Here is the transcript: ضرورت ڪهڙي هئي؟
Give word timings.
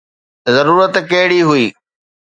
ضرورت 0.55 0.95
ڪهڙي 1.11 1.39
هئي؟ 1.49 1.65